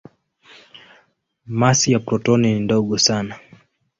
[1.45, 3.35] Masi ya protoni ni ndogo sana.